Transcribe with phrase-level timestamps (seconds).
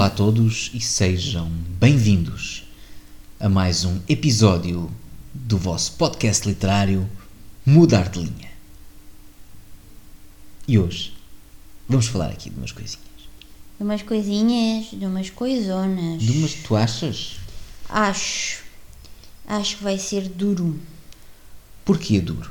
[0.00, 2.64] Olá a todos e sejam bem-vindos
[3.38, 4.90] a mais um episódio
[5.34, 7.06] do vosso podcast literário
[7.66, 8.50] Mudar de Linha.
[10.66, 11.12] E hoje
[11.86, 13.28] vamos falar aqui de umas coisinhas.
[13.76, 16.22] De umas coisinhas, de umas coisonas.
[16.22, 17.36] De umas tu achas?
[17.86, 18.62] Acho.
[19.46, 20.80] Acho que vai ser duro.
[21.84, 22.50] Porquê duro?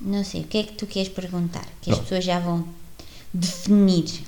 [0.00, 1.68] Não sei, o que é que tu queres perguntar?
[1.82, 2.66] Que as pessoas já vão
[3.34, 4.24] definir.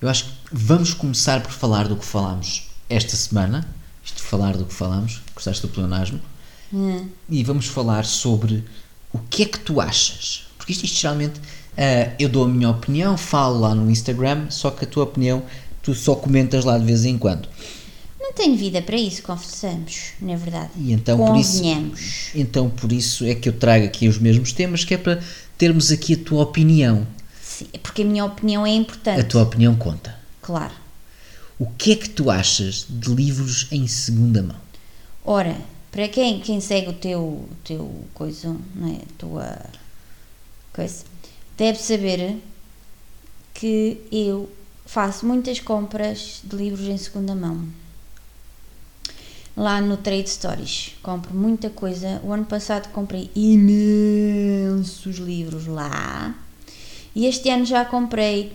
[0.00, 3.66] Eu acho que vamos começar por falar do que falámos esta semana.
[4.04, 6.20] Isto de falar do que falámos, gostaste do pleonasmo?
[6.72, 7.08] Hum.
[7.28, 8.64] E vamos falar sobre
[9.12, 10.46] o que é que tu achas.
[10.56, 11.40] Porque isto, isto geralmente
[11.76, 15.42] ah, eu dou a minha opinião, falo lá no Instagram, só que a tua opinião
[15.82, 17.48] tu só comentas lá de vez em quando.
[18.18, 20.70] Não tenho vida para isso, confessamos, não é verdade?
[20.76, 21.62] E então por isso,
[22.34, 25.22] então por isso é que eu trago aqui os mesmos temas, que é para
[25.56, 27.06] termos aqui a tua opinião.
[27.56, 29.18] Sim, porque a minha opinião é importante.
[29.18, 30.14] A tua opinião conta.
[30.42, 30.74] Claro.
[31.58, 34.56] O que é que tu achas de livros em segunda mão?
[35.24, 35.56] Ora,
[35.90, 38.98] para quem, quem segue o teu, teu coisa, não é?
[39.16, 39.58] Tua
[40.70, 41.04] coisa,
[41.56, 42.36] deve saber
[43.54, 44.50] que eu
[44.84, 47.66] faço muitas compras de livros em segunda mão.
[49.56, 50.92] Lá no Trade Stories.
[51.02, 52.20] Compro muita coisa.
[52.22, 56.34] O ano passado comprei imensos livros lá.
[57.16, 58.52] E este ano já comprei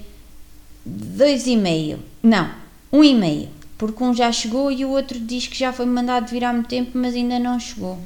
[0.86, 1.98] dois e meio.
[2.22, 2.48] Não,
[2.94, 3.50] um e meio.
[3.76, 6.68] Porque um já chegou e o outro diz que já foi mandado vir há muito
[6.68, 8.00] tempo, mas ainda não chegou.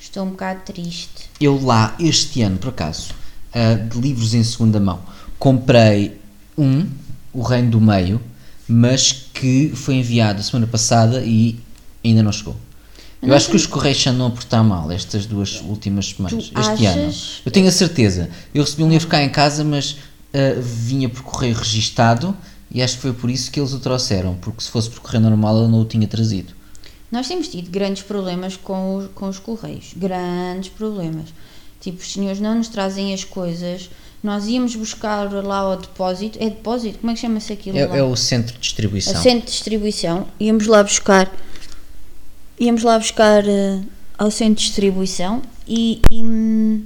[0.00, 1.30] Estou um bocado triste.
[1.40, 3.14] Eu lá, este ano, por acaso,
[3.54, 5.00] ah, de livros em segunda mão,
[5.38, 6.18] comprei
[6.58, 6.88] um,
[7.32, 8.20] O Reino do Meio,
[8.66, 11.56] mas que foi enviado a semana passada e
[12.04, 12.56] ainda não chegou.
[13.22, 16.58] Eu Não acho que os Correios andam a portar mal estas duas últimas semanas, Tu
[16.60, 17.02] este ano.
[17.08, 17.42] achas?
[17.44, 18.30] Eu tenho a certeza.
[18.54, 19.96] Eu recebi um livro cá em casa, mas
[20.32, 22.34] ah, vinha por correio registado
[22.70, 25.22] e acho que foi por isso que eles o trouxeram, porque se fosse por correio
[25.22, 26.54] normal eu não o tinha trazido.
[27.12, 29.90] Nós temos tido grandes problemas com os, com os correios.
[29.96, 31.28] Grandes problemas.
[31.80, 33.90] Tipo, os senhores não nos trazem as coisas.
[34.22, 36.38] Nós íamos buscar lá ao depósito.
[36.40, 36.98] É depósito?
[37.00, 37.96] Como é que chama-se aquilo É, lá?
[37.96, 39.12] é o centro de distribuição.
[39.12, 41.28] a centro de distribuição, íamos lá buscar,
[42.60, 43.80] íamos lá buscar eh,
[44.18, 46.84] ao centro de distribuição e, e,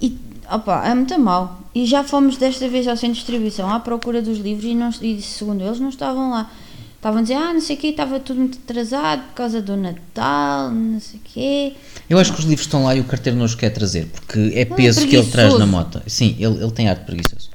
[0.00, 0.18] e
[0.50, 1.60] opa, é muito mal.
[1.74, 4.90] E já fomos desta vez ao centro de distribuição à procura dos livros e, não,
[5.02, 6.50] e segundo eles não estavam lá.
[6.96, 9.74] Estavam a dizer, ah, não sei o quê, estava tudo muito atrasado por causa do
[9.76, 11.74] Natal, não sei o quê.
[12.10, 14.38] Eu acho que os livros estão lá e o carteiro não os quer trazer, porque
[14.54, 16.02] é é peso que ele traz na moto.
[16.06, 17.48] Sim, ele, ele tem arte preguiçoso.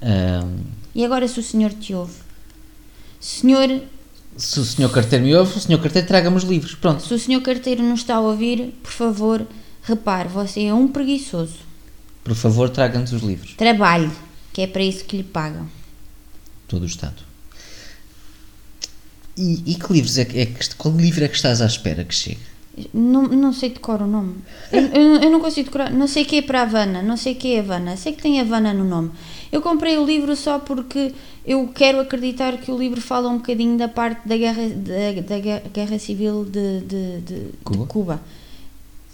[0.00, 0.60] Ahm,
[0.94, 2.14] E agora se o senhor te ouve,
[3.20, 3.68] senhor,
[4.36, 6.74] se o senhor carteiro me ouve, o senhor carteiro traga-me os livros.
[6.74, 7.02] Pronto.
[7.06, 9.46] Se o senhor carteiro não está a ouvir, por favor,
[9.82, 11.54] repare, você é um preguiçoso.
[12.22, 13.54] Por favor, traga-nos os livros.
[13.54, 14.10] Trabalhe,
[14.52, 15.68] que é para isso que lhe pagam.
[16.66, 17.22] Todo o Estado.
[19.36, 22.04] E, e que livros é que, é que- Qual livro é que estás à espera
[22.04, 22.38] que chegue?
[22.92, 24.36] Não, não sei decorar o nome.
[24.72, 25.90] Eu, eu- eu não consigo decorar.
[25.90, 27.02] Não sei o que é para Havana.
[27.02, 27.96] Não sei o que é Havana.
[27.96, 29.10] Sei que tem Havana no nome.
[29.54, 31.12] Eu comprei o livro só porque
[31.46, 35.38] eu quero acreditar que o livro fala um bocadinho da parte da guerra, da, da
[35.72, 37.86] guerra, civil de, de, de- de Cuba?
[37.86, 38.20] Cuba.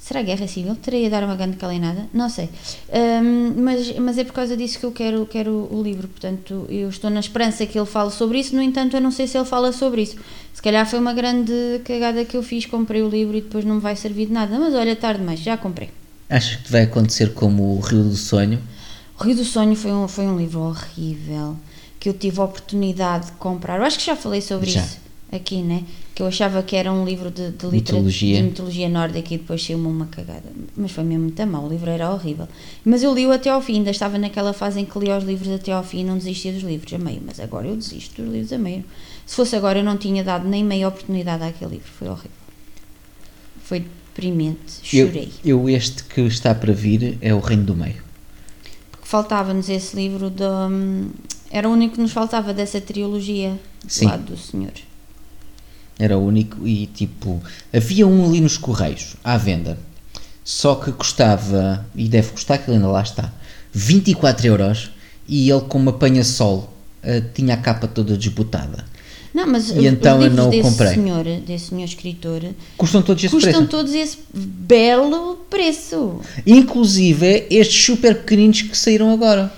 [0.01, 0.75] Será guerra civil?
[0.77, 2.07] Terei a dar uma grande calinada?
[2.13, 2.49] Não sei.
[2.91, 6.09] Ahm, mas, mas é por causa disso que eu quero, quero o livro.
[6.09, 8.57] Portanto, eu estou na esperança que ele fale sobre isso.
[8.57, 10.17] No entanto, eu não sei se ele fala sobre isso.
[10.55, 11.53] Se calhar foi uma grande
[11.85, 12.65] cagada que eu fiz.
[12.65, 14.59] Comprei o livro e depois não me vai servir de nada.
[14.59, 15.91] Mas olha, tarde demais, já comprei.
[16.31, 18.59] Achas que vai acontecer como o Rio do Sonho?
[19.21, 21.55] O Rio do Sonho foi um, foi um livro horrível
[21.99, 23.79] que eu tive a oportunidade de comprar.
[23.79, 24.81] Eu acho que já falei sobre Já.
[24.81, 24.99] isso
[25.31, 25.85] aqui, né?
[26.15, 28.37] Que eu achava que era um livro de, de, Mitologia.
[28.39, 30.51] de mitologia nórdica e depois saiu-me uma cagada.
[30.75, 32.49] Mas foi mesmo muito mal, o livro era horrível.
[32.83, 35.53] Mas eu li-o até ao fim, ainda estava naquela fase em que lia os livros
[35.53, 37.21] até ao fim e não desistia dos livros a meio.
[37.23, 38.83] Mas agora eu desisto dos livros a meio.
[39.27, 41.91] Se fosse agora, eu não tinha dado nem meia oportunidade àquele livro.
[41.99, 42.31] Foi horrível.
[43.65, 44.97] Foi deprimente.
[44.97, 45.31] Eu, Chorei.
[45.45, 48.10] eu este que está para vir é o Reino do Meio.
[49.11, 51.11] Faltava-nos esse livro de, hum,
[51.51, 53.59] era o único que nos faltava dessa trilogia
[53.89, 54.05] Sim.
[54.05, 54.73] do lado do senhor.
[55.99, 57.43] Era o único e tipo.
[57.75, 59.77] Havia um ali nos Correios, à venda.
[60.45, 63.33] Só que custava, e deve custar, que ele ainda lá está,
[63.73, 64.93] 24 euros.
[65.27, 66.73] E ele, com uma apanha-sol,
[67.03, 68.85] eh, tinha a capa toda desbotada.
[69.33, 70.95] Não, mas E então eu não o desse comprei.
[70.95, 72.43] senhor, desse senhor escritor,
[72.77, 73.67] Custam todos esse custam preço.
[73.69, 76.21] todos esse belo preço.
[76.47, 79.53] Inclusive estes super pequeninos que saíram agora.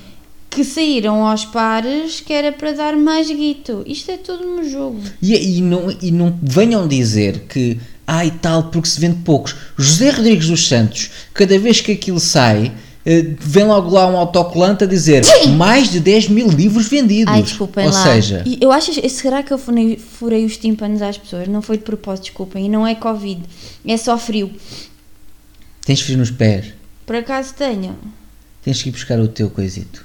[0.50, 3.82] Que saíram aos pares que era para dar mais guito.
[3.86, 5.00] Isto é tudo no jogo.
[5.22, 9.54] E, e não, e não venham dizer que, ai tal, porque se vende poucos.
[9.78, 12.72] José Rodrigues dos Santos, cada vez que aquilo sai,
[13.04, 15.22] eh, vem logo lá um autocolante a dizer
[15.56, 17.32] mais de 10 mil livros vendidos.
[17.32, 18.02] Ai, desculpem Ou lá.
[18.02, 21.48] seja, Eu acho, será que eu furei, furei os tímpanos às pessoas?
[21.48, 22.66] Não foi de propósito, desculpem.
[22.66, 23.42] E não é Covid,
[23.86, 24.50] é só frio.
[25.84, 26.66] tens frio nos pés,
[27.06, 27.96] Por acaso tenho.
[28.62, 30.04] tens que ir buscar o teu coisito.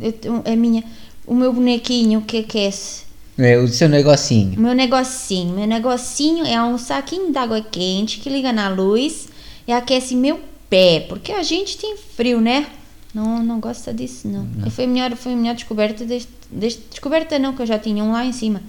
[0.00, 0.82] Eu a minha,
[1.26, 3.04] o meu bonequinho que aquece.
[3.38, 4.58] É, o seu O negocinho.
[4.60, 5.54] meu negocinho.
[5.54, 9.28] Meu negocinho é um saquinho de água quente que liga na luz
[9.66, 11.00] e aquece meu pé.
[11.08, 12.66] Porque a gente tem frio, né?
[13.14, 14.46] Não, não gosta disso, não.
[14.66, 16.82] E Foi, a melhor, foi a melhor descoberta deste, deste.
[16.90, 18.60] Descoberta não, que eu já tinha um lá em cima.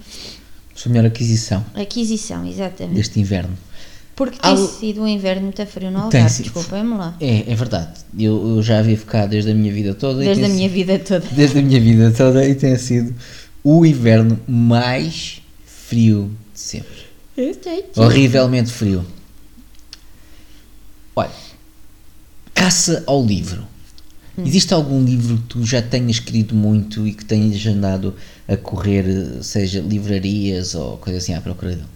[0.75, 2.95] Sua melhor aquisição Aquisição, exatamente.
[2.95, 3.57] deste inverno.
[4.15, 6.43] Porque tem sido um inverno muito frio no Algarve, sido.
[6.43, 7.15] desculpem-me lá.
[7.19, 7.99] É, é verdade.
[8.17, 10.19] Eu, eu já vivo cá desde a minha vida toda.
[10.23, 11.25] Desde a minha sido- vida toda.
[11.31, 13.13] Desde a minha vida toda e tem sido
[13.63, 17.05] o inverno mais frio de sempre.
[17.97, 19.05] Horrivelmente frio.
[21.15, 21.31] Olha,
[22.55, 23.67] caça ao livro.
[24.35, 24.43] Hum.
[24.43, 28.15] Existe algum livro que tu já tenhas querido muito e que tenhas andado
[28.47, 29.05] a correr,
[29.43, 31.87] seja livrarias ou coisa assim à procura dele?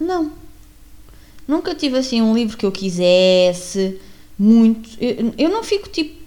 [0.00, 0.30] Não.
[1.48, 3.98] Nunca tive assim um livro que eu quisesse
[4.38, 4.90] muito.
[5.00, 6.20] Eu, eu não fico tipo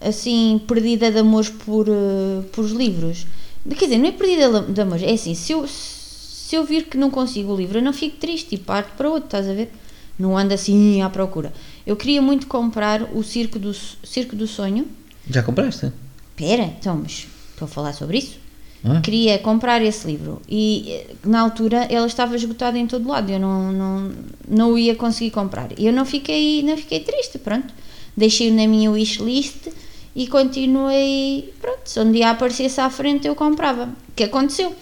[0.00, 3.26] assim perdida de amores por, eh, por os livros.
[3.68, 6.96] Quer dizer, não é perdida de amores, é assim, se eu, se eu vir que
[6.96, 9.70] não consigo o livro, eu não fico triste e parto para outro, estás a ver?
[10.18, 11.52] Não ando assim à procura.
[11.86, 14.86] Eu queria muito comprar o Circo do, Circo do Sonho.
[15.28, 15.92] Já compraste?
[16.36, 18.42] Pera, então, mas estou a falar sobre isso?
[18.84, 23.30] Ah, queria comprar esse livro e eh, na altura ela estava esgotada em todo lado
[23.30, 24.12] eu não, não,
[24.48, 27.72] não o ia conseguir comprar e eu não fiquei, não fiquei triste, pronto
[28.16, 29.68] deixei-o na minha wishlist
[30.16, 34.74] e continuei, pronto, se um dia aparecesse à frente eu comprava o que aconteceu?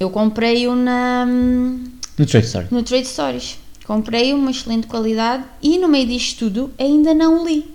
[0.00, 2.66] eu comprei-o na, No Trade Story.
[2.72, 7.72] no Trade Stories comprei uma excelente qualidade e no meio disto tudo ainda não li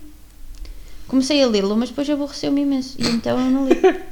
[1.08, 3.76] comecei a lê-lo, mas depois aborreceu-me imenso e então eu não li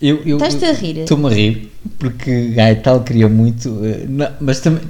[0.00, 0.98] Eu, eu, Estás-te a rir?
[0.98, 4.82] Estou-me a rir, porque Gaetal queria muito, eh, não, mas também,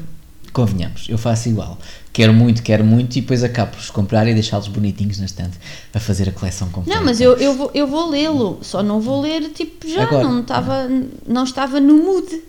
[0.52, 1.78] convenhamos, eu faço igual.
[2.12, 5.56] Quero muito, quero muito e depois acabo por os comprar e deixá-los bonitinhos na estante
[5.94, 6.98] a fazer a coleção completa.
[6.98, 10.24] Não, mas eu, eu vou, eu vou lê-lo, só não vou ler tipo já, Agora.
[10.24, 10.88] não estava
[11.26, 12.42] não estava no mood.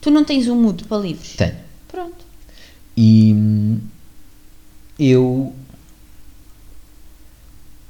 [0.00, 1.30] Tu não tens um mood para livros?
[1.36, 1.65] Tenho.
[1.96, 2.26] Pronto.
[2.94, 3.80] E hum,
[4.98, 5.54] eu.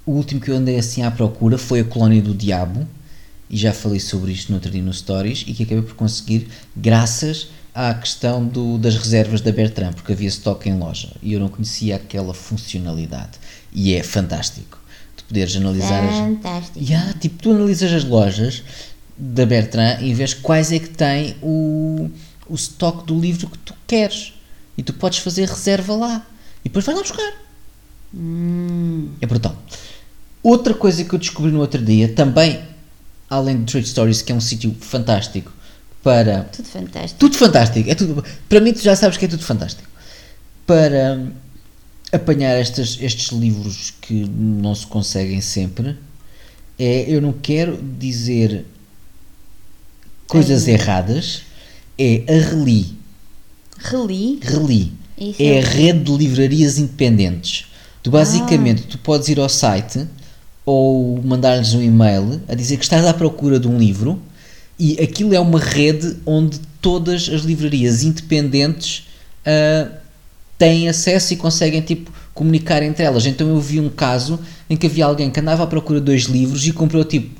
[0.06, 2.86] O último que eu andei assim à procura foi a Colónia do Diabo,
[3.50, 6.46] e já falei sobre isto no outro dia no Stories, e que acabei por conseguir
[6.76, 11.40] graças à questão do, das reservas da Bertrand, porque havia estoque em loja e eu
[11.40, 13.32] não conhecia aquela funcionalidade.
[13.72, 14.78] E é fantástico
[15.16, 16.16] de poderes analisar as.
[16.16, 16.78] Fantástico.
[16.78, 18.62] Yeah, tipo, tu analisas as lojas
[19.18, 22.08] da Bertrand e vês quais é que têm o,
[22.48, 24.32] o estoque do livro que tu queres.
[24.76, 26.26] E tu podes fazer reserva lá.
[26.64, 27.32] E depois vais lá buscar.
[28.14, 29.56] Hum, É brutal.
[30.42, 32.62] Outra coisa que eu descobri no outro dia, também,
[33.28, 35.52] além de Trade Stories, que é um sítio fantástico
[36.02, 37.18] para tudo fantástico.
[37.18, 37.90] tudo fantástico.
[37.90, 39.88] É tudo, para mim, tu já sabes que é tudo fantástico.
[40.66, 41.32] Para hum,
[42.12, 45.98] apanhar estas, estes livros que não se conseguem sempre,
[46.78, 48.64] é, eu não quero dizer
[50.28, 51.42] coisas erradas,
[51.98, 52.96] é a Reli.
[53.78, 54.38] Reli.
[54.42, 57.66] Reli Isso é é a rede de livrarias independentes.
[58.02, 60.06] Tu basicamente tu podes ir ao site
[60.64, 64.20] ou mandar-lhes um e-mail a dizer que estás à procura de um livro
[64.78, 69.08] e aquilo é uma rede onde todas as livrarias independentes
[69.44, 69.90] ah,
[70.58, 73.26] têm acesso e conseguem tipo comunicar entre elas.
[73.26, 74.38] Então eu vi um caso
[74.68, 77.35] em que havia alguém que andava à procura de dois livros e comprou tipo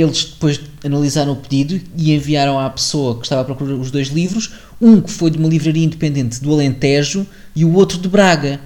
[0.00, 4.08] eles depois analisaram o pedido e enviaram à pessoa que estava à procura os dois
[4.08, 8.60] livros, um que foi de uma livraria independente do Alentejo e o outro de Braga.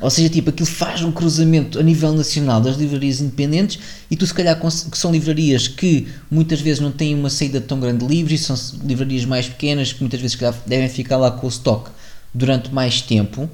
[0.00, 3.78] Ou seja, tipo, aquilo faz um cruzamento a nível nacional das livrarias independentes
[4.10, 7.78] e tu se calhar que são livrarias que muitas vezes não têm uma saída tão
[7.78, 11.46] grande de livros e são livrarias mais pequenas que muitas vezes devem ficar lá com
[11.46, 11.90] o stock
[12.32, 13.48] durante mais tempo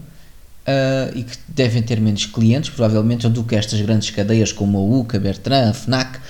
[0.68, 4.82] ah, e que devem ter menos clientes, provavelmente, do que estas grandes cadeias como a
[4.82, 6.20] UCA, Bertrand, a FNAC,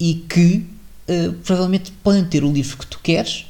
[0.00, 0.66] e que
[1.06, 3.44] ah, provavelmente podem ter o livro que tu queres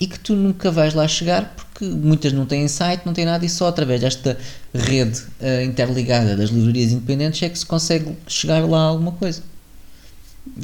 [0.00, 3.44] e que tu nunca vais lá chegar porque muitas não têm site, não têm nada
[3.44, 4.38] e só através desta
[4.74, 9.42] rede ah, interligada das livrarias independentes é que se consegue chegar lá a alguma coisa.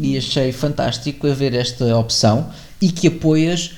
[0.00, 2.50] E achei fantástico haver esta opção
[2.80, 3.74] e que apoias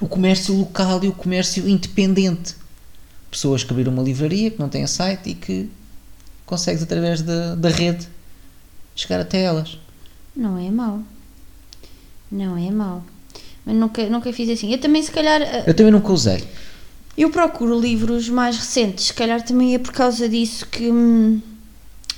[0.00, 2.54] o comércio local e o comércio independente.
[3.30, 5.68] Pessoas que abriram uma livraria, que não têm site e que
[6.44, 8.08] consegues através da, da rede
[8.94, 9.78] chegar até elas.
[10.34, 11.02] Não é mau.
[12.30, 13.02] Não é mau.
[13.64, 14.72] Mas nunca, nunca fiz assim.
[14.72, 15.40] Eu também, se calhar.
[15.42, 16.44] eh, Eu também nunca usei.
[17.16, 21.40] Eu procuro livros mais recentes, se calhar também é por causa disso que hum,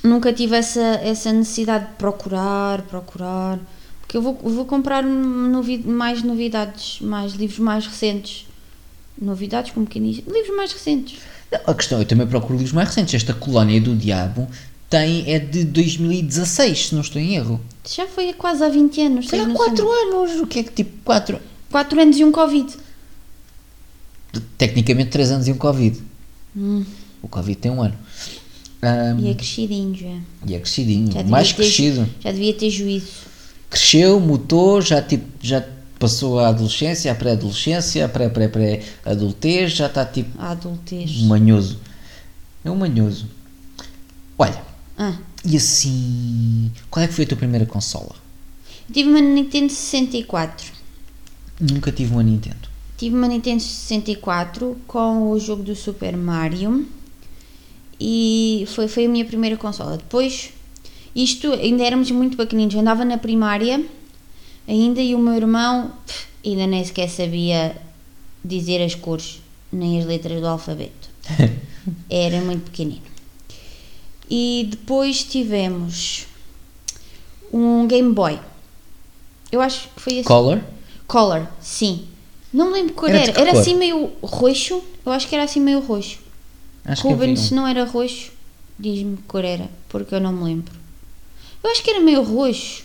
[0.03, 3.59] nunca tive essa, essa necessidade de procurar, procurar.
[4.01, 8.45] Porque eu vou, vou comprar novi mais novidades, mais livros mais recentes.
[9.21, 10.23] Novidades, como quem diz?
[10.25, 11.19] Livros mais recentes.
[11.51, 13.15] Não, a questão, eu também procuro livros mais recentes.
[13.15, 14.47] Esta Colónia do Diabo
[14.89, 17.59] tem, é de 2016, se não estou em erro.
[17.87, 19.25] Já foi há quase há 20 anos.
[19.27, 20.21] Foi há tens 4 noção?
[20.23, 20.41] anos.
[20.41, 21.39] O que é que tipo 4?
[21.71, 22.73] 4 anos e um Covid.
[24.57, 25.99] Tecnicamente 3 anos e um Covid.
[26.55, 26.85] Hum,
[27.21, 27.95] O Covid tem um ano.
[28.81, 30.17] Ahm, e é crescidinho já.
[30.47, 32.07] e é crescidinho, Já mais ter- crescido.
[32.21, 33.07] Já devia ter juízo.
[33.69, 35.61] Cresceu, mutou, já, tipo, já
[35.99, 41.21] passou a adolescência, a pré-adolescência, a pré-pré-pré-adultez, já está tipo A adultez.
[41.23, 41.79] manhoso.
[42.63, 43.27] É um manhoso.
[44.37, 44.61] Olha,
[44.97, 46.71] Ah, e assim.
[46.89, 48.15] Qual é que foi a tua primeira consola?
[48.91, 50.71] tive uma Nintendo 64.
[51.59, 52.67] Nunca tive uma Nintendo.
[52.97, 56.87] Tive uma Nintendo 64 com o jogo do Super Mario
[57.99, 59.97] e foi, foi a minha primeira consola.
[59.97, 60.49] Depois,
[61.15, 63.85] isto ainda éramos muito pequeninos, eu andava na primária
[64.69, 67.75] ainda e o meu irmão pff, ainda nem sequer sabia
[68.45, 71.09] dizer as cores nem as letras do alfabeto.
[72.09, 73.01] Era muito pequenino.
[74.29, 76.27] E depois tivemos
[77.51, 78.39] um Game Boy.
[79.51, 80.27] Eu acho que foi esse.
[80.27, 80.61] Color?
[81.07, 82.07] Color, sim.
[82.53, 83.41] Não me lembro cor Era era.
[83.41, 84.83] Era assim meio roxo.
[85.05, 86.19] Eu acho que era assim meio roxo.
[86.85, 87.57] Acho que Ruben, vi se um.
[87.57, 88.31] não era roxo,
[88.77, 90.73] diz-me que cor era, porque eu não me lembro.
[91.63, 92.83] Eu acho que era meio roxo.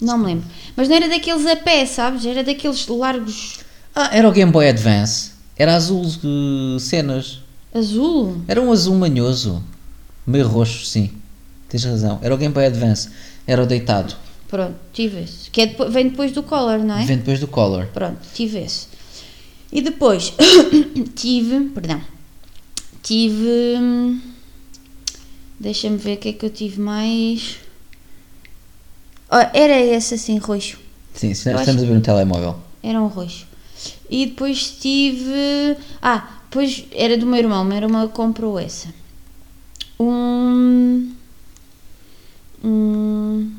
[0.00, 0.46] Não me lembro.
[0.76, 2.24] Mas não era daqueles a pé, sabes?
[2.24, 3.58] Era daqueles largos
[3.94, 5.32] Ah, era o Game Boy Advance.
[5.56, 7.40] Era azul de cenas.
[7.74, 8.40] azul.
[8.46, 9.62] Era um azul manhoso.
[10.26, 11.10] Meio roxo, sim.
[11.68, 12.18] Tens razão.
[12.22, 13.08] Era o Game Boy Advance.
[13.46, 14.14] Era o deitado.
[14.46, 15.50] Pronto, tive esse.
[15.50, 17.04] Que é depo- vem depois do Color, não é?
[17.04, 17.86] Vem depois do Color.
[17.88, 18.86] Pronto, tive esse.
[19.72, 20.32] E depois
[21.14, 22.00] tive, perdão,
[23.02, 24.18] tive, hum,
[25.60, 27.56] deixa-me ver o que é que eu tive mais.
[29.30, 30.78] Ah, era esse assim, roxo.
[31.14, 32.56] Sim, estamos acho- a ver no telemóvel.
[32.82, 33.46] Era um roxo.
[34.08, 35.76] E depois tive.
[36.00, 37.62] Ah, depois era do meu irmão.
[37.62, 38.88] O meu irmão comprou essa.
[40.00, 41.12] Um.
[42.64, 43.52] Um.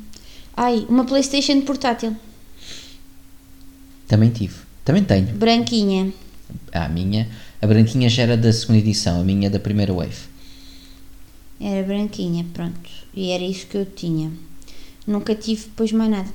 [0.56, 2.16] Ai, uma PlayStation portátil.
[4.08, 4.56] Também tive.
[4.84, 5.28] Também tenho.
[5.28, 6.12] Branquinha.
[6.74, 7.30] Ah, a minha.
[7.62, 9.22] A branquinha já era da segunda edição.
[9.22, 10.28] A minha é da primeira wave.
[11.62, 12.90] Era branquinha, pronto.
[13.14, 14.32] E era isso que eu tinha.
[15.10, 16.30] Nunca tive depois mais nada.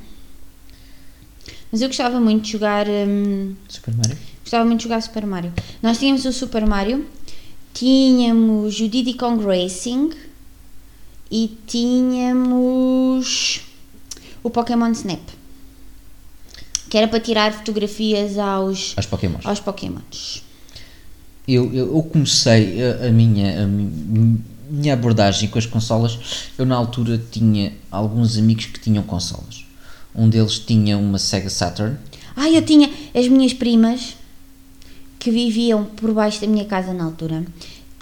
[1.71, 2.87] Mas eu gostava muito de jogar.
[2.89, 4.19] hum, Super Mario.
[4.43, 5.53] gostava muito de jogar Super Mario.
[5.83, 7.07] Nós tínhamos o Super Mario,
[7.73, 10.11] tínhamos o Diddy Kong Racing
[11.31, 13.61] e tínhamos
[14.43, 15.21] o Pokémon Snap.
[16.91, 19.47] Que era para tirar fotografias aos, Aos Pokémons.
[19.47, 20.43] aos Pokémons.
[21.47, 23.67] Eu, eu, eu comecei a, a minha, a
[24.71, 26.19] minha abordagem com as consolas.
[26.59, 29.65] Eu, na altura, tinha alguns amigos que tinham consolas.
[30.15, 31.97] Um deles tinha uma Sega Saturn.
[32.37, 34.17] Ah, eu tinha as minhas primas
[35.19, 37.45] que viviam por baixo da minha casa na altura.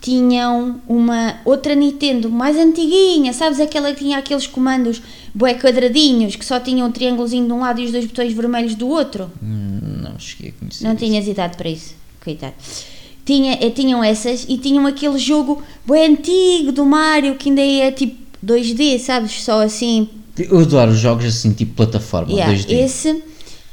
[0.01, 3.61] Tinham uma outra Nintendo mais antiguinha, sabes?
[3.61, 5.01] Aquela que tinha aqueles comandos
[5.33, 8.75] bué quadradinhos que só tinham um triângulozinho de um lado e os dois botões vermelhos
[8.75, 9.31] do outro.
[9.41, 10.85] Hum, Não cheguei a conhecer.
[10.85, 11.05] Não isso.
[11.05, 12.55] tinhas idade para isso, coitado.
[13.25, 17.91] Tinha, eh, tinham essas e tinham aquele jogo bué antigo do Mario que ainda é
[17.93, 19.43] tipo 2D, sabes?
[19.45, 22.33] Só assim Eu adoro jogos assim, tipo plataforma.
[22.33, 22.73] Yeah, 2D.
[22.73, 23.23] esse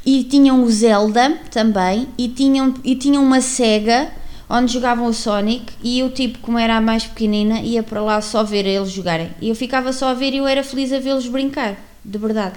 [0.05, 4.09] e tinham o Zelda também e tinham, e tinham uma Sega
[4.49, 8.19] onde jogavam o Sonic e eu tipo, como era a mais pequenina, ia para lá
[8.19, 9.29] só ver eles jogarem.
[9.39, 12.55] E eu ficava só a ver e eu era feliz a vê-los brincar, de verdade.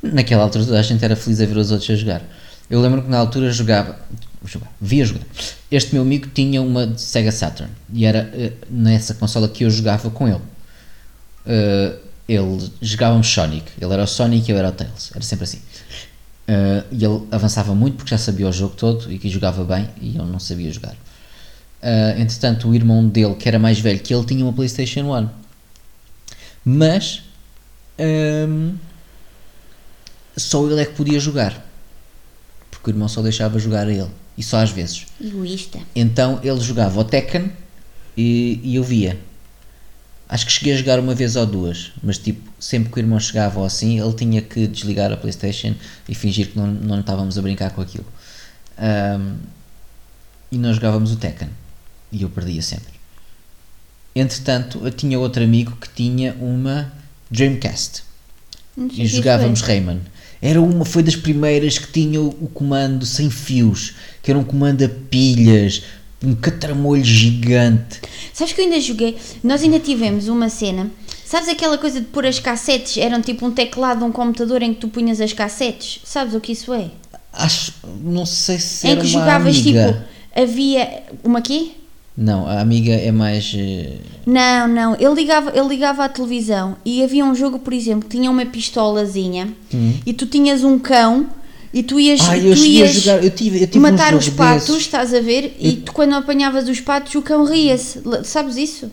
[0.00, 2.22] Naquela altura toda a gente era feliz a ver os outros a jogar.
[2.70, 3.98] Eu lembro que na altura jogava,
[4.80, 5.22] via jogar.
[5.70, 10.10] Este meu amigo tinha uma Sega Saturn e era eh, nessa consola que eu jogava
[10.10, 10.40] com ele.
[11.46, 11.96] Eh,
[12.28, 15.60] ele jogávamos Sonic, ele era o Sonic e eu era o Tails, era sempre assim.
[16.48, 19.88] Eh, e ele avançava muito porque já sabia o jogo todo e que jogava bem
[20.00, 20.96] e eu não sabia jogar.
[22.18, 25.28] Entretanto, o irmão dele, que era mais velho que ele, tinha uma PlayStation 1.
[26.64, 27.22] Mas
[27.96, 28.74] ehm,
[30.36, 31.64] só ele é que podia jogar.
[32.70, 34.10] Porque o irmão só deixava jogar a ele.
[34.36, 35.06] E só às vezes.
[35.20, 35.78] Egoísta.
[35.94, 37.50] Então ele jogava o Tekken
[38.16, 39.18] e, e eu via.
[40.28, 43.20] Acho que cheguei a jogar uma vez ou duas, mas tipo, sempre que o irmão
[43.20, 45.74] chegava ou assim, ele tinha que desligar a Playstation
[46.08, 48.06] e fingir que não, não estávamos a brincar com aquilo.
[48.76, 49.36] Ahm,
[50.50, 51.48] e nós jogávamos o Tekken
[52.10, 52.94] e eu perdia sempre.
[54.14, 56.92] Entretanto, eu tinha outro amigo que tinha uma
[57.30, 58.02] Dreamcast
[58.76, 59.60] e jogávamos.
[59.60, 60.00] Rayman.
[60.46, 64.84] Era uma, foi das primeiras que tinha o, comando sem fios, que era um comando
[64.84, 65.82] a pilhas,
[66.22, 68.00] um catramolho gigante.
[68.32, 69.16] Sabes que eu ainda joguei?
[69.42, 70.88] Nós ainda tivemos uma cena.
[71.24, 72.96] Sabes aquela coisa de pôr as cassetes?
[72.96, 76.00] Eram tipo um teclado de um computador em que tu punhas as cassetes?
[76.04, 76.92] Sabes o que isso é?
[77.32, 79.92] Acho, não sei se em era que jogavas amiga.
[79.94, 80.40] tipo.
[80.40, 81.02] Havia.
[81.24, 81.72] Uma quê?
[82.16, 83.52] Não, a amiga é mais.
[83.54, 84.94] eh, Não, não.
[84.94, 88.46] Ele ligava, ele ligava à televisão e havia um jogo, por exemplo, que tinha uma
[88.46, 89.48] pistolazinha
[90.06, 91.26] e tu tinhas um cão
[91.74, 93.22] e tu ias, Ah, eu tu ias jogar.
[93.22, 94.80] Eu tive, eu tive matar um os jogo patos, desses.
[94.82, 95.54] estás a ver?
[95.60, 98.00] E tu, quando apanhavas os patos, o cão ria-se.
[98.24, 98.90] Sabes isso?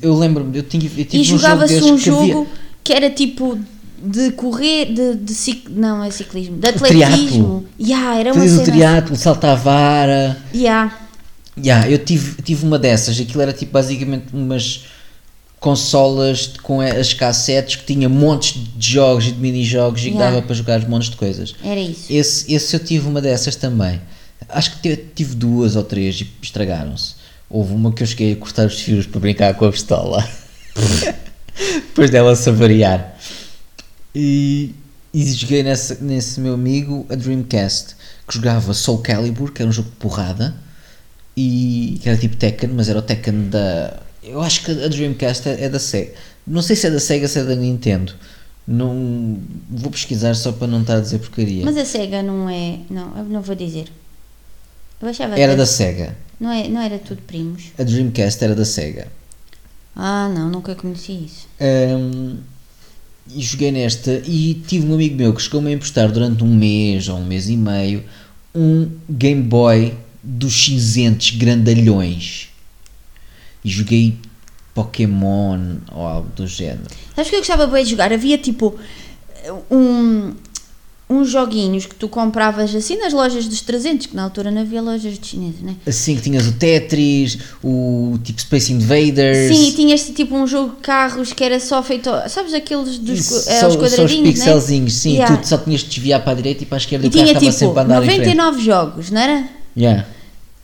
[0.00, 2.46] Eu lembro-me, eu, tinha, eu tive E um jogo jogava-se um que havia- jogo
[2.84, 3.58] que era tipo
[4.02, 5.68] de correr, de, de cic...
[5.68, 6.94] não é ciclismo, de triatlo.
[7.16, 7.64] atletismo.
[7.80, 8.72] Yeah, era uma Fazias o cena.
[8.76, 10.36] triatlo, salta a vara.
[10.54, 10.96] Yeah.
[11.58, 14.84] Yeah, eu tive, tive uma dessas, aquilo era tipo basicamente umas
[15.58, 20.30] consolas com as cassetes que tinha montes de jogos e de mini-jogos e que Yeah.
[20.30, 21.54] dava para jogar montes de coisas.
[21.62, 22.10] Era isso.
[22.10, 24.00] Esse, esse eu tive uma dessas também.
[24.48, 27.14] Acho que tive, tive duas ou três e estragaram-se.
[27.48, 30.26] Houve uma que eu cheguei a cortar os fios para brincar com a pistola.
[31.88, 33.18] Depois dela se avariar.
[34.14, 34.74] E,
[35.12, 39.72] e joguei nessa, nesse meu amigo a Dreamcast, que jogava Soul Calibur, que era um
[39.72, 40.54] jogo de porrada,
[41.40, 44.00] e que era tipo Tekken, mas era o Tekken da.
[44.22, 46.12] Eu acho que a Dreamcast é, é da Sega.
[46.46, 48.12] Não sei se é da Sega ou se é da Nintendo.
[48.66, 51.64] Não vou pesquisar só para não estar a dizer porcaria.
[51.64, 52.78] Mas a SEGA não é.
[52.90, 53.86] Não, eu não vou dizer.
[55.00, 56.14] Eu achava Era da Sega.
[56.38, 57.64] não, é, não era tudo primos.
[57.78, 59.08] A Dreamcast era da Sega.
[59.96, 61.48] Ah, não, nunca conheci isso.
[61.58, 62.36] Ahm,
[63.34, 67.08] e joguei nesta e tive um amigo meu que chegou-me a emprestar durante um mês
[67.08, 68.04] ou um mês e meio
[68.54, 72.48] um Game Boy dos cinzentos grandalhões.
[73.64, 74.16] E joguei
[74.74, 76.86] Pokémon ou algo do género.
[77.14, 78.12] Sabes o que eu gostava bem de jogar?
[78.12, 78.78] Havia tipo
[79.70, 80.32] um,
[81.08, 84.80] uns joguinhos que tu compravas assim nas lojas dos 300, que na altura não havia
[84.80, 85.74] lojas de chineses, né?
[85.86, 89.54] Assim que tinhas o Tetris, o tipo Space Invaders.
[89.54, 92.08] Sim, e tinhas tipo um jogo de carros que era só feito.
[92.28, 94.32] Sabes aqueles dos eh, só, os só os quadradinhos, né?
[94.32, 95.36] pixelzinhos, sim, Yeah.
[95.36, 97.24] tu só tinhas de desviar para a direita e para a esquerda e, o carro
[97.24, 98.36] tinha estava tipo sempre a andar em frente.
[98.36, 99.59] 99 jogos, não era?
[99.76, 100.06] Yeah.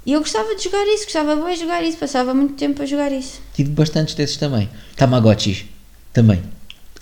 [0.04, 2.86] E eu gostava de jogar isso, gostava bem de jogar isso, passava muito tempo a
[2.86, 3.40] jogar isso.
[3.52, 4.70] Tive bastantes desses também.
[4.96, 5.64] Tamagotchis
[6.12, 6.42] também.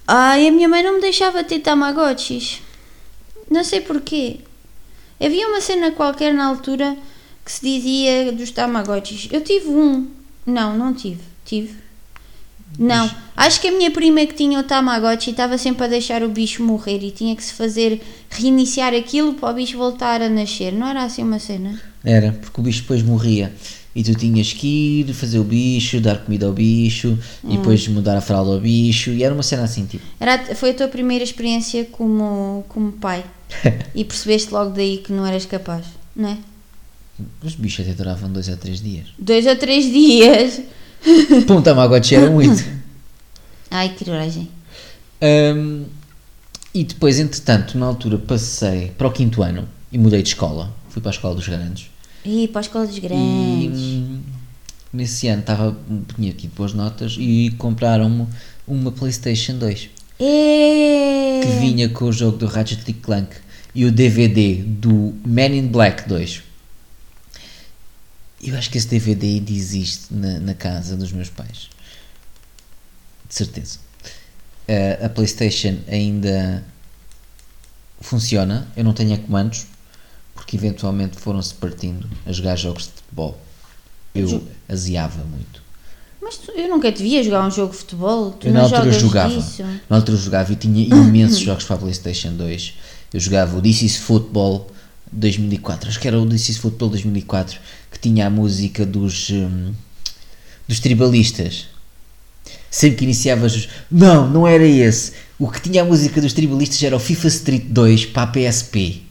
[0.06, 2.62] Ai, a minha mãe não me deixava ter Tamagotchis.
[3.50, 4.40] Não sei porquê.
[5.20, 6.96] Havia uma cena qualquer na altura
[7.44, 9.28] que se dizia dos Tamagotchis.
[9.30, 10.08] Eu tive um.
[10.46, 11.20] Não, não tive.
[11.44, 11.83] Tive.
[12.78, 13.10] Não.
[13.36, 16.62] Acho que a minha prima que tinha o Tamagotchi estava sempre a deixar o bicho
[16.62, 20.72] morrer e tinha que se fazer reiniciar aquilo para o bicho voltar a nascer.
[20.72, 21.80] Não era assim uma cena?
[22.04, 23.52] Era, porque o bicho depois morria.
[23.94, 27.16] E tu tinhas que ir fazer o bicho, dar comida ao bicho,
[27.48, 30.04] e depois mudar a fralda ao bicho, e era uma cena assim, tipo.
[30.18, 33.24] Era, foi a tua primeira experiência como, como pai.
[33.94, 36.38] e percebeste logo daí que não eras capaz, não é?
[37.40, 39.06] Os bichos até duravam dois a três dias.
[39.16, 40.60] Dois ou três dias.
[41.46, 42.64] Pum, Tamagotchi era muito.
[43.70, 44.48] Ai, que coragem.
[45.22, 45.84] Hum,
[46.72, 50.72] e depois, entretanto, na altura passei para o quinto ano e mudei de escola.
[50.88, 51.90] Fui para a escola dos grandes.
[52.24, 53.80] E para a escola dos E grandes.
[53.80, 54.20] hum,
[54.92, 55.76] nesse ano estava,
[56.16, 58.26] tinha tido boas notas e compraram-me
[58.66, 59.90] uma PlayStation 2
[60.20, 61.40] É.
[61.42, 63.28] que vinha com o jogo do Ratchet e Clank
[63.74, 66.42] e o DVD do Man in Black 2.
[68.44, 71.68] Eu acho que esse DVD ainda existe na, na casa dos meus pais.
[73.28, 73.78] De certeza.
[74.68, 76.64] Eh, a PlayStation ainda
[78.00, 78.68] funciona.
[78.76, 79.66] Eu não tenho a comandos
[80.34, 83.38] porque eventualmente foram-se partindo a jogar jogos de futebol.
[84.14, 85.62] Eu aziava muito.
[86.20, 88.32] Mas tu- eu nunca te via jogar um jogo de futebol.
[88.32, 89.34] Tu Eu na altura jogava.
[89.34, 89.62] disso.
[89.88, 92.74] Na altura jogava e tinha imensos jogos para a PlayStation 2.
[93.12, 94.70] Eu jogava o This is Football
[95.12, 97.58] 2004, acho que era o This is Football 2004,
[97.90, 99.72] que tinha a música dos, hum,
[100.66, 101.66] dos tribalistas.
[102.70, 103.68] Sempre que iniciavas os.
[103.90, 105.12] Não, não era esse.
[105.38, 109.02] O que tinha a música dos tribalistas era o FIFA Street 2 para a PSP.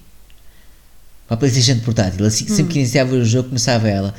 [1.27, 2.25] Para a PlayStation portátil.
[2.25, 4.13] Assim, Sempre que iniciava o jogo começava ela.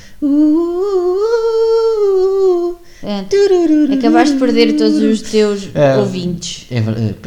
[3.03, 5.97] É, Acabaste de perder todos os teus É.
[5.99, 6.67] ouvintes.
[6.71, 6.79] É,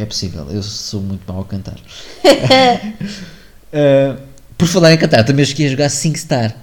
[0.02, 1.78] é possível, eu sou muito mau a cantar.
[3.72, 4.18] Uh,
[4.58, 6.56] por falar em cantar, também cheguei a jogar SingStar.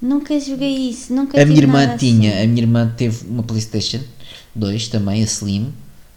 [0.00, 1.12] Nunca joguei isso.
[1.12, 2.42] Nunca A minha irmã tinha, assim.
[2.42, 4.00] a minha irmã teve uma PlayStation
[4.54, 5.72] 2 também, a Slim,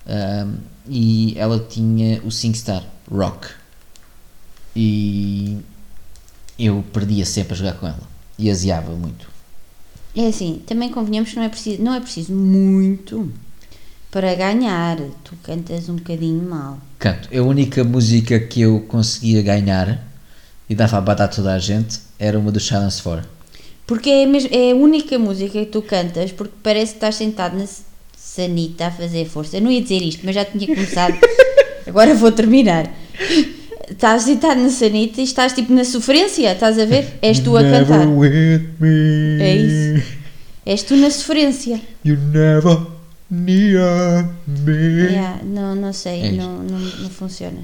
[0.07, 0.53] um,
[0.87, 3.47] e ela tinha o SingStar Rock.
[4.75, 5.57] E
[6.59, 8.03] eu perdia sempre a jogar com ela
[8.37, 9.27] e aziava muito.
[10.15, 13.31] É assim, também convenhamos que não é preciso, não é preciso muito
[14.11, 14.97] para ganhar.
[15.23, 16.79] Tu cantas um bocadinho mal.
[16.99, 17.29] Canto.
[17.37, 20.05] A única música que eu conseguia ganhar
[20.69, 23.27] e dava a bata a toda a gente era uma do Silence 4.
[23.85, 27.57] Porque é, mesmo, é a única música que tu cantas, porque parece que estás sentado
[27.57, 27.65] na
[28.17, 29.57] sanita a fazer força.
[29.57, 31.15] Eu não ia dizer isto, mas já tinha começado.
[31.85, 32.91] Agora vou terminar.
[33.87, 37.13] Estás sentado na sanita e estás tipo na sofrência, estás a ver?
[37.21, 38.07] És tu a cantar.
[38.07, 39.41] with me.
[39.41, 40.07] É isso.
[40.65, 41.79] És tu na sofrência.
[42.03, 42.79] You never
[43.29, 45.11] near me.
[45.11, 47.59] Yeah, não, não sei, É não, não, não funciona.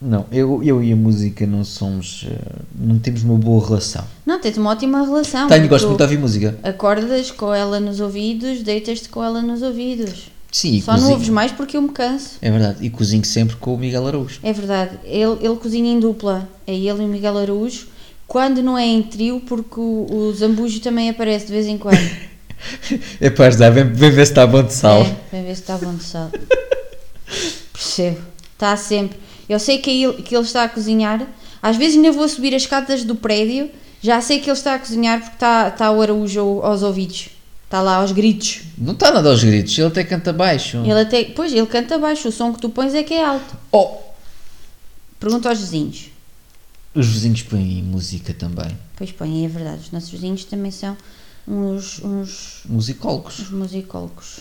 [0.00, 2.24] Não, eu, eu e a música não somos.
[2.30, 2.38] eh,
[2.78, 4.04] não temos uma boa relação.
[4.24, 5.48] Não, tens uma ótima relação.
[5.48, 6.58] Tenho, gosto muito de ouvir música.
[6.62, 10.30] Acordas com ela nos ouvidos, deitas-te com ela nos ouvidos.
[10.52, 11.14] Sim, Só não cozinho.
[11.14, 12.36] ouves mais porque eu me canso.
[12.40, 14.38] É verdade, e cozinho sempre com o Miguel Araújo.
[14.42, 17.88] É verdade, ele, ele cozinha em dupla, é ele e o Miguel Araújo,
[18.26, 21.98] quando não é em trio, porque o, o Zambujo também aparece de vez em quando.
[23.20, 25.02] É para ajudar, vem, vem ver se está bom de sal.
[25.02, 26.28] É, para ver se está bom de sal.
[27.72, 28.18] Percebo,
[28.54, 29.16] está sempre.
[29.48, 31.26] Eu sei que ele, que ele está a cozinhar,
[31.62, 33.70] às vezes ainda vou subir as escadas do prédio,
[34.02, 37.30] já sei que ele está a cozinhar porque está, está o Araújo ao- aos ouvidos,
[37.64, 38.60] está lá aos gritos.
[38.76, 40.78] Não está nada aos gritos, ele até canta baixo.
[40.78, 43.56] Ele até, pois, ele canta baixo, o som que tu pões é que é alto.
[43.72, 43.96] Oh!
[45.18, 46.10] Pergunta aos vizinhos.
[46.94, 48.76] Os vizinhos põem música também.
[48.96, 50.96] Pois põe, é verdade, os nossos vizinhos também são
[51.46, 53.40] uns, uns, Musicólogos.
[53.40, 54.38] uns musicólogos.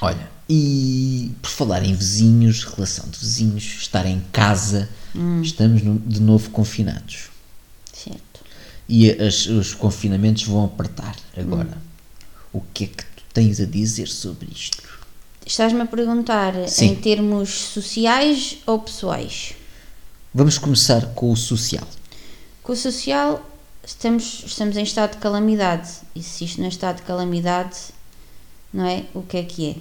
[0.00, 4.88] Olha, e por falar em vizinhos, relação de vizinhos, estar em casa,
[5.42, 7.28] estamos no- de novo confinados.
[7.92, 8.40] Certo.
[8.88, 11.76] E as- os confinamentos vão apertar agora.
[12.52, 14.82] O que é que tu tens a dizer sobre isto?
[15.44, 16.86] Estás-me a perguntar Sim.
[16.86, 19.52] em termos sociais ou pessoais?
[20.32, 21.86] Vamos começar com o social.
[22.62, 23.42] Com o social,
[23.84, 25.88] estamos, estamos em estado de calamidade.
[26.14, 27.76] E se isto não é estado de calamidade,
[28.72, 29.04] não é?
[29.14, 29.76] O que é que é?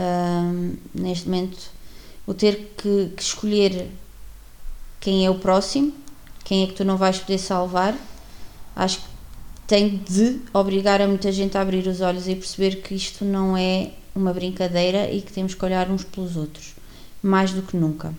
[0.00, 1.70] Ahm, neste momento,
[2.26, 3.88] o ter que, que escolher
[5.00, 5.92] quem é o próximo,
[6.44, 7.94] quem é que tu não vais poder salvar,
[8.74, 9.08] acho que
[9.66, 13.56] tem de obrigar a muita gente a abrir os olhos e perceber que isto não
[13.56, 16.74] é uma brincadeira e que temos que olhar uns pelos outros,
[17.22, 18.14] mais do que nunca.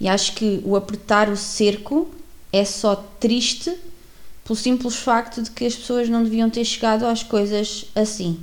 [0.00, 2.10] E acho que o apertar o cerco
[2.52, 3.76] é só triste
[4.44, 8.38] pelo simples facto de que as pessoas não deviam ter chegado às coisas assim.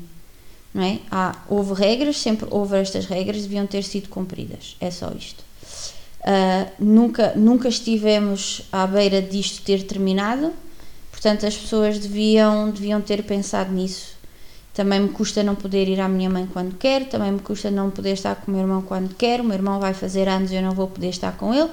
[0.74, 1.00] Não é?
[1.12, 4.78] Há, houve regras, sempre houve estas regras, deviam ter sido cumpridas.
[4.80, 5.44] É só isto.
[6.24, 10.54] Ah, nunca, nunca estivemos à beira disto ter terminado,
[11.12, 14.20] portanto as pessoas deviam, deviam ter pensado nisso.
[14.74, 17.90] Também me custa não poder ir à minha mãe quando quero, também me custa não
[17.90, 19.44] poder estar com o meu irmão quando quero.
[19.44, 21.70] O meu irmão vai fazer anos e eu não vou poder estar com ele.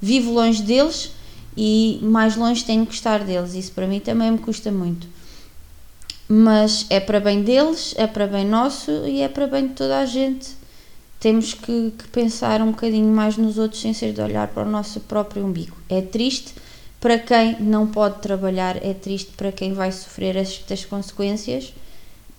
[0.00, 1.12] Vivo longe deles
[1.56, 3.54] e mais longe tenho que estar deles.
[3.54, 5.06] Isso para mim também me custa muito.
[6.34, 9.98] Mas é para bem deles, é para bem nosso e é para bem de toda
[9.98, 10.48] a gente.
[11.20, 14.70] Temos que, que pensar um bocadinho mais nos outros sem ser de olhar para o
[14.70, 15.76] nosso próprio umbigo.
[15.90, 16.54] É triste
[16.98, 21.74] para quem não pode trabalhar, é triste para quem vai sofrer estas consequências,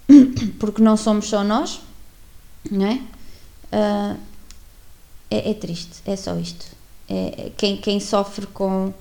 [0.58, 1.80] porque não somos só nós,
[2.72, 3.00] não é?
[3.72, 4.16] Ah,
[5.30, 6.66] é, é triste, é só isto.
[7.08, 7.14] É,
[7.46, 8.92] é quem, quem sofre com,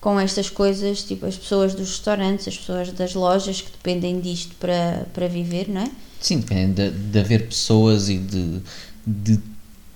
[0.00, 4.54] com estas coisas, tipo as pessoas dos restaurantes, as pessoas das lojas que dependem disto
[4.56, 5.90] para, para viver, não é?
[6.20, 8.60] Sim, depende de, de haver pessoas e de,
[9.06, 9.40] de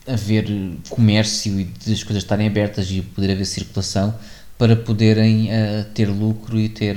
[0.06, 0.46] haver
[0.88, 4.14] comércio e de as coisas estarem abertas e poder haver circulação
[4.58, 6.96] para poderem eh, ter lucro e ter.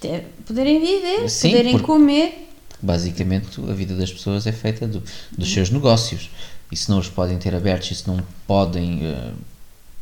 [0.00, 2.48] Ter- poderem viver, Sim, poderem comer.
[2.82, 5.02] Basicamente, a vida das pessoas é feita do-
[5.36, 6.30] dos seus negócios.
[6.70, 9.32] E se não os podem ter abertos e se não podem eh,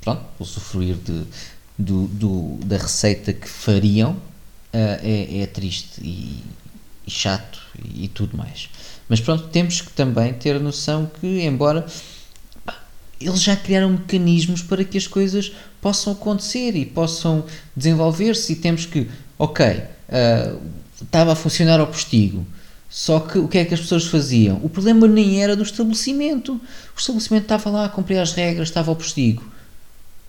[0.01, 1.23] pronto, usufruir de,
[1.79, 4.17] do, do- da receita que fariam,
[4.73, 5.01] eh,
[5.39, 6.43] é, é triste e,
[7.07, 7.59] e chato
[7.95, 8.69] e, tudo mais.
[9.09, 11.87] Mas pronto, temos que também ter a noção que, embora
[13.21, 17.45] eles já criaram mecanismos para que as coisas possam acontecer e possam
[17.77, 19.09] desenvolver-se e temos que,
[19.39, 20.57] ok, ah,
[21.03, 22.47] estava a funcionar ao postigo,
[22.91, 24.61] só que o que é que as pessoas faziam?
[24.63, 26.53] O problema nem era do estabelecimento.
[26.97, 29.43] O estabelecimento estava lá a cumprir as regras, estava ao postigo.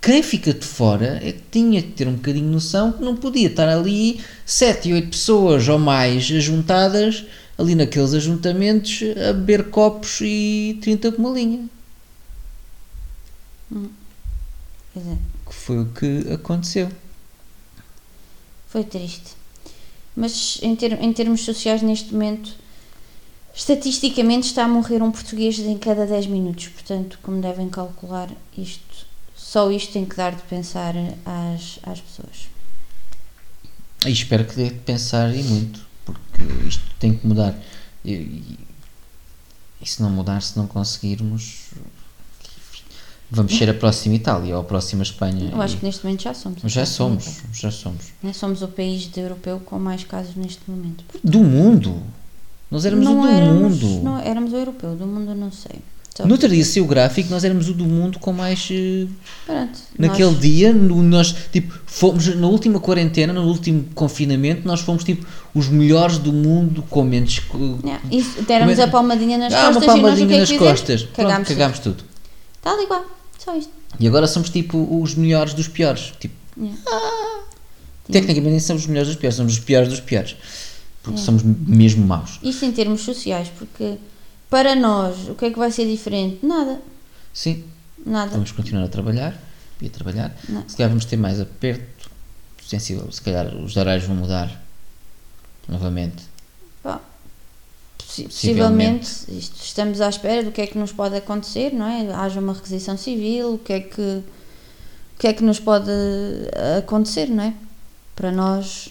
[0.06, 3.16] Quem fica de fora é que tinha que ter um bocadinho de noção que não
[3.16, 7.26] podia estar ali 7 e 8 pessoas ou mais juntadas
[7.58, 11.68] ali naqueles ajuntamentos a beber copos e 30 com uma linha.
[14.94, 16.90] Pois é, Que foi o que aconteceu.
[18.70, 19.32] foi triste.
[20.16, 22.54] Mas em, ter- em termos sociais, neste momento,
[23.56, 26.68] estatisticamente está a morrer um português em cada 10 minutos.
[26.68, 29.06] Portanto, como devem calcular, isto,
[29.56, 30.94] só isto tem que dar de pensar
[31.26, 32.50] às, às pessoas.
[34.06, 37.56] E espero que dê de pensar e muito, porque isto tem que mudar.
[38.04, 38.60] E- e
[39.82, 41.68] E se não mudar, se não conseguirmos,
[43.32, 45.50] vamos ser a próxima Itália ou a próxima Espanha.
[45.52, 46.62] Eu acho que neste momento já somos.
[46.66, 48.06] já somos, já somos.
[48.22, 48.34] Né?
[48.34, 51.06] Somos o país de europeu com mais casos neste momento.
[51.24, 52.04] Do mundo.
[52.70, 54.04] Nós éramos o do éramos, mundo.
[54.04, 55.80] Não, éramos o europeu, do mundo eu não sei.
[56.24, 58.70] No outro dia saiu o gráfico, nós éramos o do mundo com mais.
[58.72, 59.06] eh,
[59.46, 64.80] Pronto, Naquele nós- dia, no- nós, tipo, fomos na última quarentena, no último confinamento, nós
[64.80, 67.42] fomos, tipo, os melhores do mundo com menos.
[67.84, 70.30] Yeah, isso, deram-nos é- a palmadinha nas Ah, costas uma e nós o palmadinha é
[70.30, 70.70] que nas fizemos?
[70.72, 71.04] costas.
[71.04, 71.48] Pronto, Cagámos.
[71.50, 72.04] cagámos tudo.
[72.58, 73.06] Está igual,
[73.38, 73.72] só isto.
[74.00, 76.14] E agora somos, tipo, os melhores dos piores.
[76.18, 76.80] Tipo, Yeah.
[78.10, 80.36] tecnicamente nem somos os melhores dos piores, somos os piores dos piores.
[81.04, 81.24] Porque É.
[81.24, 82.40] somos mesmo maus.
[82.42, 83.96] Isto em termos sociais, porque
[84.50, 86.46] para nós, o que é que vai ser diferente?
[86.46, 86.80] Nada,
[87.34, 87.64] Sim,
[88.06, 88.32] nada.
[88.32, 89.38] vamos continuar a trabalhar
[89.82, 90.36] e a trabalhar.
[90.48, 90.68] Não.
[90.68, 92.10] Se calhar vamos ter mais aperto
[92.66, 93.12] sensível.
[93.12, 94.62] Se calhar os horários vão mudar
[95.68, 96.24] novamente.
[96.82, 97.02] Pá,
[97.98, 99.08] possi- Possivelmente.
[99.30, 102.14] isto, estamos à espera do que é que nos pode acontecer, não é?
[102.14, 104.24] Haja uma requisição civil, o que é que, o
[105.20, 105.90] que, é que nos pode
[106.78, 107.54] acontecer, não é?
[108.16, 108.90] Para nós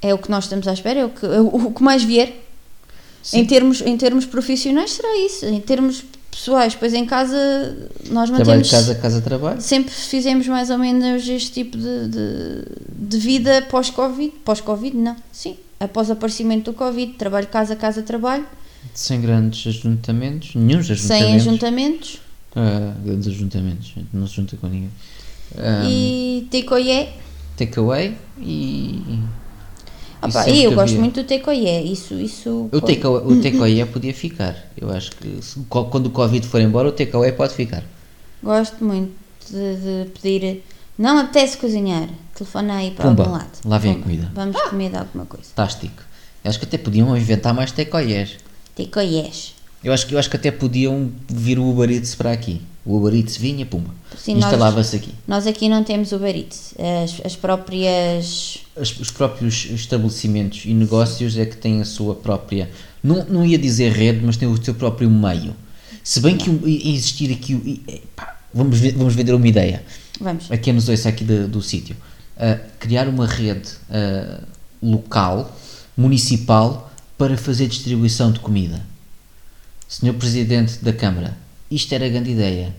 [0.00, 2.44] é o que nós estamos à espera, é o que, é o que mais vier.
[3.28, 3.40] Sim.
[3.40, 7.36] Em termos, em termos profissionais será isso, em termos pessoais, pois em casa
[8.10, 9.60] nós Trabalho mantemos de casa, casa, trabalho.
[9.60, 14.32] sempre fizemos mais ou menos este tipo de, de, de vida pós-Covid.
[14.44, 15.14] Pós-Covid, não.
[15.30, 15.56] Sim.
[15.78, 18.46] Após o aparecimento do Covid, trabalho casa, casa, trabalho,
[18.94, 21.06] Sem grandes ajuntamentos, nenhum ajuntamentos.
[21.06, 22.18] sem ajuntamentos.
[22.56, 24.90] Ah, grandes ajuntamentos, não se junta com ninguém.
[25.56, 27.12] Ah, E tecoié.
[27.58, 29.02] Takeaway e.
[30.20, 31.82] Ah e sempre e eu gosto havia- muito do tecoié.
[31.82, 32.68] Isso, isso.
[32.72, 34.56] O takeaway, o takeaway podia ficar.
[34.76, 37.84] Eu acho que se- quando o Covid for embora, o takeaway pode ficar.
[38.42, 39.12] Gosto muito
[39.50, 40.64] de, de pedir.
[40.98, 42.08] Não me apetece cozinhar.
[42.34, 43.50] Telefona aí para Pumba, algum lado.
[43.64, 44.04] lá vem a Pumba.
[44.06, 44.32] comida.
[44.34, 45.46] Vamos comer de alguma coisa.
[45.54, 46.02] Fantástico.
[46.44, 48.36] Eu acho que até podiam inventar mais takeaways.
[48.74, 49.54] Tecoiés.
[49.82, 52.60] Eu acho, que- eu acho que até podiam vir o Uber Eats para aqui.
[52.84, 53.90] O Uber Eats vinha, pumba.
[54.16, 55.12] Sim, Instalava-se aqui.
[55.26, 56.74] Nós aqui não temos Uber Eats.
[57.04, 58.58] As, as próprias.
[58.76, 62.70] As- os próprios estabelecimentos e negócios é que têm a sua própria,
[63.02, 65.54] não, não ia dizer rede, mas têm o seu próprio meio.
[66.02, 66.48] Se bem que
[66.86, 67.82] existir aqui,
[68.16, 69.84] pá, vamos, vamos vender uma ideia,
[70.20, 70.50] Vamos.
[70.50, 71.94] a quem nos ouça aqui do, do sítio,
[72.38, 74.40] ah, criar uma rede ah,
[74.82, 75.54] local,
[75.96, 78.80] municipal, para fazer distribuição de comida.
[79.88, 81.36] Senhor Presidente da Câmara,
[81.70, 82.74] isto era a grande ideia.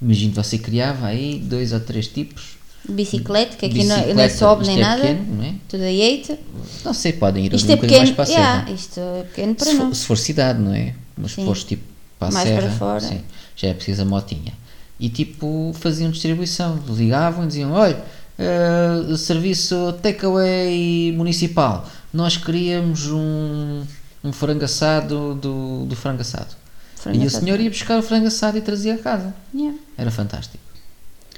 [0.00, 2.58] Imagino você criava aí dois ou três tipos.
[2.88, 5.02] Bicicleta, que aqui não, não Bicicleta, sobe nem é nada.
[5.02, 5.54] pequeno, não é?
[5.68, 6.38] Tudo aí eita.
[6.84, 8.14] Não sei, podem ir Isto ali é um bocadinho mais pequeno.
[8.16, 8.56] para a serra.
[8.56, 9.98] yeah, isto é pequeno para se, for, nós.
[9.98, 10.94] se for cidade, não é?
[11.16, 11.82] Mas se fores tipo
[12.18, 13.00] para a Mais serra, para fora.
[13.00, 13.20] sim,
[13.56, 14.52] já é preciso a motinha.
[14.98, 18.02] E tipo, faziam distribuição, ligavam e diziam: olha,
[18.38, 23.82] eh, serviço takeaway municipal, nós queríamos um,
[24.24, 26.54] um frango assado do, do frango assado.
[27.00, 27.44] Frango e o assado.
[27.44, 29.34] senhor ia buscar o frango assado e trazia a casa.
[29.54, 29.78] Yeah.
[29.96, 30.62] Era fantástico.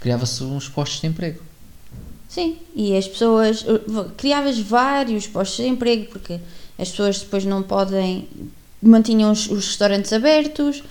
[0.00, 1.40] Criava-se uns postos de emprego.
[2.28, 3.64] Sim, e as pessoas.
[4.16, 6.40] Criavas vários postos de emprego, porque
[6.78, 8.26] as pessoas depois não podem.
[8.82, 10.82] mantinham os, os restaurantes abertos.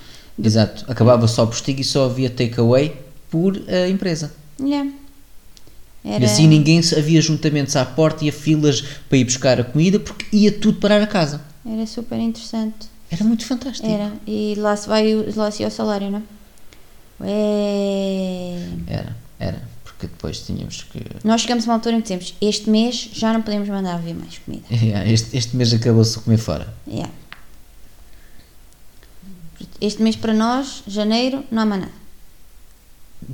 [0.42, 0.86] Exato.
[0.90, 2.96] Acabava só o postigo e só havia takeaway
[3.30, 4.32] por a empresa.
[4.60, 4.90] Yeah.
[6.04, 9.64] Era, E assim ninguém havia juntamentos à porta e a filas para ir buscar a
[9.64, 11.42] comida porque ia tudo parar a casa.
[11.66, 12.88] era super interessante.
[13.12, 13.88] Era muito fantástico.
[13.88, 14.14] Era.
[14.26, 16.24] E lá se vai lá se ia o salário, não é?
[18.88, 19.62] Era, era.
[19.84, 21.00] Porque depois tínhamos que.
[21.24, 24.16] Nós chegamos a uma altura em que dizemos: este mês já não podemos mandar vir
[24.16, 24.64] mais comida.
[25.12, 26.74] Este, este mês acabou-se a comer fora.
[26.88, 27.12] Yeah.
[29.80, 31.94] Este mês para nós, janeiro, não há mais nada.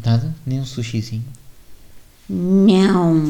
[0.04, 0.36] Nada?
[0.46, 1.26] Nem um sushizinho.
[2.30, 3.24] Não.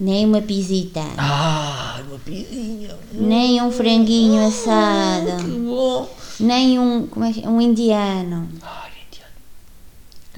[0.00, 1.02] Nem uma pisita.
[1.18, 2.96] Ah, uma pizinha.
[3.12, 5.44] Nem um franguinho assado.
[5.44, 6.16] Que bom.
[6.40, 7.06] Nem um.
[7.06, 7.48] Como é que é?
[7.48, 8.48] Um indiano.
[8.62, 9.34] Ai, indiano.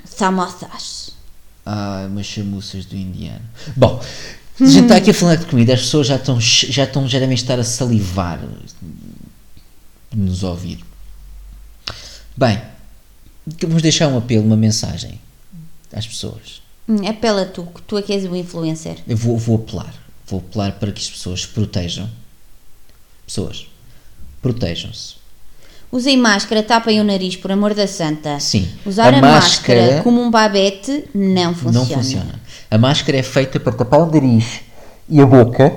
[0.05, 1.13] Samosas.
[1.65, 3.45] Ah, umas chamuças do indiano.
[3.77, 4.03] Bom,
[4.61, 7.21] a gente está aqui a falar de comida, as pessoas já estão, já estão, já
[7.21, 8.41] devem estar a salivar
[10.11, 10.85] de nos ouvir.
[12.37, 12.61] Bem,
[13.61, 15.21] vamos deixar um apelo, uma mensagem
[15.93, 16.62] às pessoas.
[16.89, 18.97] Hum, apela tu, que tu é que és o influencer.
[19.07, 19.95] Eu vou, vou apelar,
[20.27, 22.09] vou apelar para que as pessoas protejam.
[23.27, 23.67] Pessoas,
[24.41, 25.23] protejam-se.
[25.93, 28.41] Usem máscara, tapem o nariz, por amor da santa.
[28.41, 31.79] Sim, Usar a a, máscara, máscara como um babete não funciona.
[31.79, 32.41] Não funciona.
[32.71, 34.61] A máscara é feita para tapar o nariz
[35.07, 35.71] e a boca,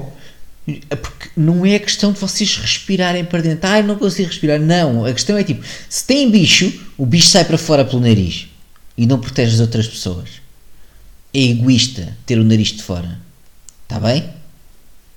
[1.02, 3.70] porque não é questão de vocês respirarem para dentro.
[3.70, 4.58] Ai, não consigo respirar.
[4.58, 8.48] Não, a questão é tipo, se tem bicho, o bicho sai para fora pelo nariz
[8.98, 10.44] e não protege as outras pessoas.
[11.38, 13.19] É egoísta ter o nariz de fora.
[13.84, 14.30] Está bem?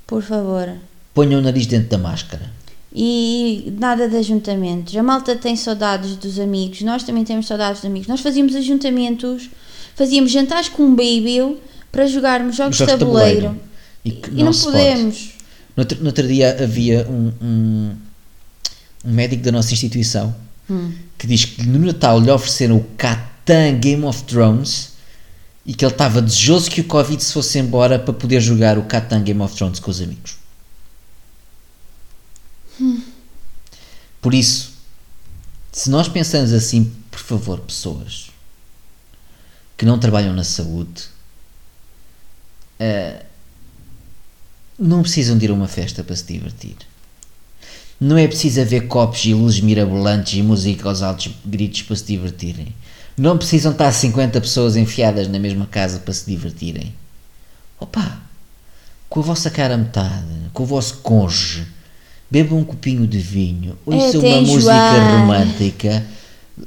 [0.04, 0.74] Por favor.
[1.14, 2.50] Ponham o nariz dentro da máscara.
[2.92, 4.96] E nada de ajuntamentos.
[4.96, 8.08] A malta tem saudades dos amigos, nós também temos saudades dos amigos.
[8.08, 9.48] Nós fazíamos ajuntamentos,
[9.94, 11.58] fazíamos jantares com um baby
[11.92, 13.42] para jogarmos jogos de tabuleiro.
[13.42, 13.60] tabuleiro.
[14.04, 15.30] E que E não não podemos.
[15.76, 17.94] No outro, no outro dia havia um, um,
[19.04, 20.34] um médico da nossa instituição
[20.70, 20.92] Hum.
[21.16, 24.92] que diz que no Natal lhe ofereceram o Catan Game of Thrones
[25.68, 28.84] e que ele estava desejoso que o Covid se fosse embora para poder jogar o
[28.84, 30.38] Catan Game of Thrones com os amigos.
[34.22, 34.72] Por isso,
[35.70, 38.30] se nós pensamos assim, por favor, pessoas
[39.76, 41.04] que não trabalham na saúde,
[42.80, 43.26] eh,
[44.78, 46.76] não precisam de ir a uma festa para se divertir.
[48.00, 52.04] Não é preciso haver copos e luzes mirabolantes e música aos altos gritos para se
[52.04, 52.74] divertirem.
[53.18, 56.94] Não precisam estar 50 pessoas enfiadas na mesma casa para se divertirem.
[57.80, 58.22] Opa!
[59.08, 61.66] Com a vossa cara metade, com o vosso cônjuge,
[62.30, 66.06] bebam um copinho de vinho, ouçam uma música romântica,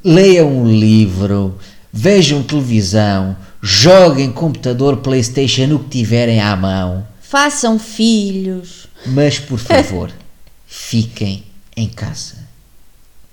[0.03, 1.57] leiam um livro,
[1.93, 7.07] vejam televisão, joguem computador, Playstation, o que tiverem à mão.
[7.21, 8.87] Façam filhos.
[9.05, 10.11] Mas por favor,
[10.67, 11.43] fiquem
[11.77, 12.35] em casa.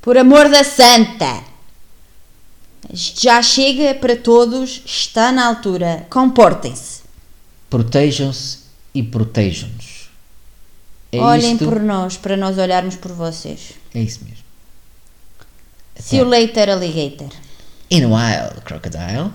[0.01, 1.48] Por amor da santa!
[2.93, 6.07] Já chega para todos, está na altura.
[6.09, 7.03] Comportem-se.
[7.69, 8.59] Protejam-se
[8.95, 10.09] e protejam-nos.
[11.13, 11.65] É Olhem isto?
[11.65, 13.73] por nós, para nós olharmos por vocês.
[13.95, 14.45] É isso mesmo.
[15.99, 17.29] See you later, alligator.
[17.91, 19.33] In a while, crocodile.